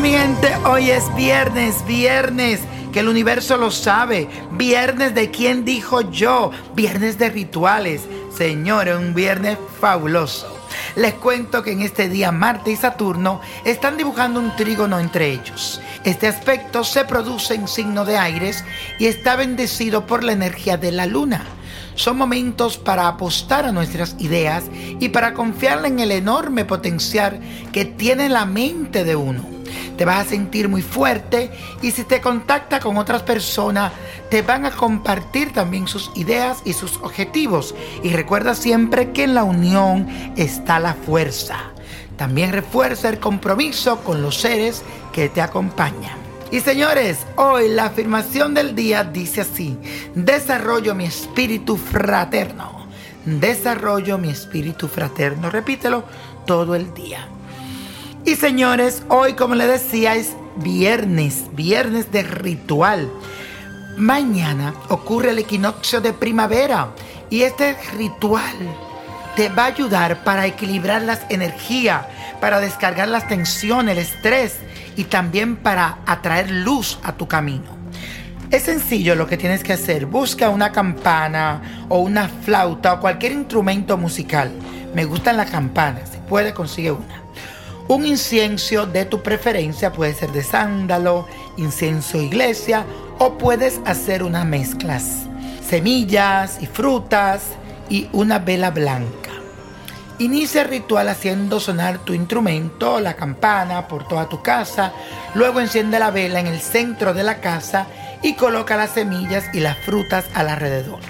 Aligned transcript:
Mi 0.00 0.10
gente, 0.10 0.54
hoy 0.64 0.90
es 0.90 1.12
viernes, 1.16 1.84
viernes, 1.84 2.60
que 2.92 3.00
el 3.00 3.08
universo 3.08 3.56
lo 3.56 3.72
sabe. 3.72 4.28
Viernes 4.52 5.12
de 5.12 5.32
quién 5.32 5.64
dijo 5.64 6.12
yo, 6.12 6.52
viernes 6.76 7.18
de 7.18 7.30
rituales. 7.30 8.02
Señores, 8.32 8.96
un 8.96 9.12
viernes 9.12 9.58
fabuloso. 9.80 10.56
Les 10.94 11.14
cuento 11.14 11.64
que 11.64 11.72
en 11.72 11.82
este 11.82 12.08
día 12.08 12.30
Marte 12.30 12.70
y 12.70 12.76
Saturno 12.76 13.40
están 13.64 13.96
dibujando 13.96 14.38
un 14.38 14.54
trígono 14.54 15.00
entre 15.00 15.32
ellos. 15.32 15.80
Este 16.04 16.28
aspecto 16.28 16.84
se 16.84 17.04
produce 17.04 17.54
en 17.54 17.66
signo 17.66 18.04
de 18.04 18.18
aires 18.18 18.64
y 19.00 19.06
está 19.06 19.34
bendecido 19.34 20.06
por 20.06 20.22
la 20.22 20.32
energía 20.32 20.76
de 20.76 20.92
la 20.92 21.06
luna. 21.06 21.44
Son 21.96 22.16
momentos 22.16 22.78
para 22.78 23.08
apostar 23.08 23.64
a 23.64 23.72
nuestras 23.72 24.14
ideas 24.20 24.62
y 25.00 25.08
para 25.08 25.34
confiar 25.34 25.84
en 25.84 25.98
el 25.98 26.12
enorme 26.12 26.64
potencial 26.64 27.40
que 27.72 27.84
tiene 27.84 28.28
la 28.28 28.44
mente 28.44 29.02
de 29.02 29.16
uno. 29.16 29.57
Te 29.98 30.04
vas 30.04 30.26
a 30.26 30.30
sentir 30.30 30.68
muy 30.68 30.80
fuerte 30.80 31.50
y 31.82 31.90
si 31.90 32.04
te 32.04 32.20
contacta 32.20 32.78
con 32.78 32.96
otras 32.98 33.24
personas, 33.24 33.92
te 34.30 34.42
van 34.42 34.64
a 34.64 34.70
compartir 34.70 35.52
también 35.52 35.88
sus 35.88 36.12
ideas 36.14 36.62
y 36.64 36.72
sus 36.72 36.98
objetivos. 36.98 37.74
Y 38.04 38.10
recuerda 38.10 38.54
siempre 38.54 39.10
que 39.10 39.24
en 39.24 39.34
la 39.34 39.42
unión 39.42 40.08
está 40.36 40.78
la 40.78 40.94
fuerza. 40.94 41.72
También 42.16 42.52
refuerza 42.52 43.08
el 43.08 43.18
compromiso 43.18 43.98
con 44.04 44.22
los 44.22 44.40
seres 44.40 44.84
que 45.12 45.28
te 45.28 45.42
acompañan. 45.42 46.16
Y 46.52 46.60
señores, 46.60 47.26
hoy 47.34 47.68
la 47.68 47.86
afirmación 47.86 48.54
del 48.54 48.76
día 48.76 49.02
dice 49.02 49.40
así, 49.40 49.76
desarrollo 50.14 50.94
mi 50.94 51.06
espíritu 51.06 51.76
fraterno, 51.76 52.86
desarrollo 53.26 54.16
mi 54.16 54.30
espíritu 54.30 54.86
fraterno, 54.86 55.50
repítelo 55.50 56.04
todo 56.46 56.76
el 56.76 56.94
día. 56.94 57.28
Y 58.24 58.36
señores, 58.36 59.02
hoy 59.08 59.34
como 59.34 59.54
les 59.54 59.68
decía 59.68 60.14
es 60.14 60.34
viernes, 60.56 61.44
viernes 61.52 62.12
de 62.12 62.22
ritual. 62.22 63.10
Mañana 63.96 64.74
ocurre 64.88 65.30
el 65.30 65.38
equinoccio 65.38 66.00
de 66.00 66.12
primavera 66.12 66.90
y 67.30 67.42
este 67.42 67.76
ritual 67.96 68.56
te 69.34 69.48
va 69.48 69.64
a 69.64 69.66
ayudar 69.66 70.24
para 70.24 70.46
equilibrar 70.46 71.02
las 71.02 71.20
energías, 71.30 72.06
para 72.40 72.60
descargar 72.60 73.08
las 73.08 73.28
tensiones, 73.28 73.92
el 73.92 74.02
estrés 74.02 74.56
y 74.96 75.04
también 75.04 75.56
para 75.56 75.98
atraer 76.06 76.50
luz 76.50 76.98
a 77.02 77.12
tu 77.12 77.28
camino. 77.28 77.78
Es 78.50 78.64
sencillo 78.64 79.14
lo 79.14 79.26
que 79.26 79.36
tienes 79.36 79.62
que 79.62 79.74
hacer. 79.74 80.06
Busca 80.06 80.48
una 80.48 80.72
campana 80.72 81.86
o 81.88 81.98
una 81.98 82.28
flauta 82.28 82.94
o 82.94 83.00
cualquier 83.00 83.32
instrumento 83.32 83.96
musical. 83.96 84.50
Me 84.94 85.04
gustan 85.04 85.36
las 85.36 85.50
campanas. 85.50 86.10
Si 86.10 86.18
puede, 86.28 86.54
consigue 86.54 86.92
una. 86.92 87.22
Un 87.88 88.04
incienso 88.04 88.84
de 88.84 89.06
tu 89.06 89.22
preferencia 89.22 89.94
puede 89.94 90.12
ser 90.12 90.30
de 90.30 90.42
sándalo, 90.42 91.26
incienso 91.56 92.20
iglesia 92.20 92.84
o 93.18 93.38
puedes 93.38 93.80
hacer 93.86 94.22
unas 94.22 94.44
mezclas. 94.44 95.26
Semillas 95.66 96.58
y 96.60 96.66
frutas 96.66 97.44
y 97.88 98.06
una 98.12 98.40
vela 98.40 98.70
blanca. 98.72 99.30
Inicia 100.18 100.62
el 100.62 100.68
ritual 100.68 101.08
haciendo 101.08 101.60
sonar 101.60 102.00
tu 102.00 102.12
instrumento, 102.12 103.00
la 103.00 103.14
campana, 103.14 103.88
por 103.88 104.06
toda 104.06 104.28
tu 104.28 104.42
casa. 104.42 104.92
Luego 105.34 105.58
enciende 105.58 105.98
la 105.98 106.10
vela 106.10 106.40
en 106.40 106.46
el 106.46 106.60
centro 106.60 107.14
de 107.14 107.22
la 107.22 107.40
casa 107.40 107.86
y 108.22 108.34
coloca 108.34 108.76
las 108.76 108.90
semillas 108.90 109.46
y 109.54 109.60
las 109.60 109.78
frutas 109.78 110.26
alrededor. 110.34 111.00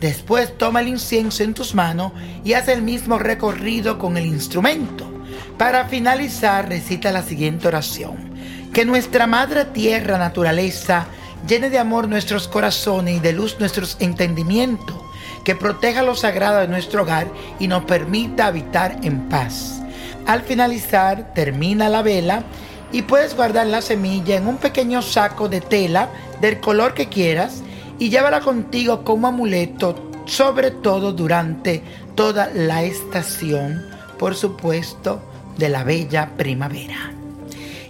Después 0.00 0.58
toma 0.58 0.82
el 0.82 0.88
incienso 0.88 1.44
en 1.44 1.54
tus 1.54 1.74
manos 1.74 2.12
y 2.44 2.52
haz 2.52 2.68
el 2.68 2.82
mismo 2.82 3.18
recorrido 3.18 3.98
con 3.98 4.18
el 4.18 4.26
instrumento. 4.26 5.09
Para 5.60 5.84
finalizar, 5.84 6.70
recita 6.70 7.12
la 7.12 7.22
siguiente 7.22 7.68
oración. 7.68 8.16
Que 8.72 8.86
nuestra 8.86 9.26
Madre 9.26 9.66
Tierra, 9.66 10.16
naturaleza, 10.16 11.04
llene 11.46 11.68
de 11.68 11.78
amor 11.78 12.08
nuestros 12.08 12.48
corazones 12.48 13.18
y 13.18 13.20
de 13.20 13.34
luz 13.34 13.60
nuestros 13.60 13.98
entendimientos 14.00 14.96
que 15.44 15.54
proteja 15.54 16.02
lo 16.02 16.14
sagrado 16.14 16.60
de 16.60 16.68
nuestro 16.68 17.02
hogar 17.02 17.26
y 17.58 17.68
nos 17.68 17.84
permita 17.84 18.46
habitar 18.46 19.00
en 19.02 19.28
paz. 19.28 19.82
Al 20.26 20.40
finalizar, 20.40 21.34
termina 21.34 21.90
la 21.90 22.00
vela 22.00 22.42
y 22.90 23.02
puedes 23.02 23.36
guardar 23.36 23.66
la 23.66 23.82
semilla 23.82 24.36
en 24.36 24.48
un 24.48 24.56
pequeño 24.56 25.02
saco 25.02 25.50
de 25.50 25.60
tela 25.60 26.08
del 26.40 26.58
color 26.60 26.94
que 26.94 27.10
quieras 27.10 27.62
y 27.98 28.08
llévala 28.08 28.40
contigo 28.40 29.04
como 29.04 29.28
amuleto, 29.28 30.10
sobre 30.24 30.70
todo 30.70 31.12
durante 31.12 31.82
toda 32.14 32.48
la 32.54 32.82
estación, 32.82 33.84
por 34.18 34.34
supuesto, 34.34 35.20
de 35.56 35.68
la 35.68 35.84
bella 35.84 36.30
primavera. 36.36 37.12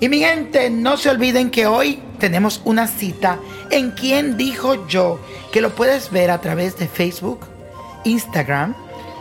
Y 0.00 0.08
mi 0.08 0.20
gente, 0.20 0.70
no 0.70 0.96
se 0.96 1.10
olviden 1.10 1.50
que 1.50 1.66
hoy 1.66 2.02
tenemos 2.18 2.62
una 2.64 2.86
cita 2.86 3.38
en 3.70 3.90
Quien 3.90 4.36
Dijo 4.36 4.86
Yo, 4.88 5.20
que 5.52 5.60
lo 5.60 5.74
puedes 5.74 6.10
ver 6.10 6.30
a 6.30 6.40
través 6.40 6.78
de 6.78 6.88
Facebook, 6.88 7.40
Instagram, 8.04 8.74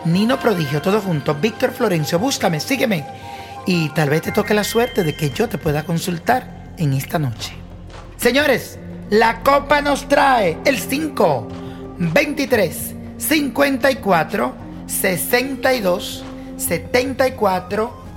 Nino 0.05 0.39
Prodigio, 0.39 0.81
todo 0.81 1.01
junto, 1.01 1.35
Víctor 1.35 1.71
Florencio, 1.71 2.19
búscame, 2.19 2.59
sígueme. 2.59 3.05
Y 3.65 3.89
tal 3.89 4.09
vez 4.09 4.21
te 4.21 4.31
toque 4.31 4.53
la 4.53 4.63
suerte 4.63 5.03
de 5.03 5.15
que 5.15 5.31
yo 5.31 5.49
te 5.49 5.57
pueda 5.57 5.83
consultar 5.83 6.73
en 6.77 6.93
esta 6.93 7.19
noche. 7.19 7.53
Señores, 8.17 8.79
la 9.09 9.41
copa 9.41 9.81
nos 9.81 10.07
trae 10.07 10.57
el 10.65 10.79
5, 10.79 11.47
23, 11.97 12.95
54, 13.17 14.55
62, 14.87 16.23
74, 16.57 17.98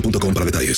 boostmobile.com 0.00 0.34
para 0.34 0.44
detalles. 0.44 0.76